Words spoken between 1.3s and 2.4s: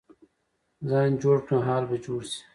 کړه، حال به جوړ شي.